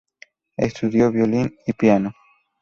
Estudió 0.57 1.11
violín 1.11 1.55
y 1.67 1.73
piano. 1.73 2.11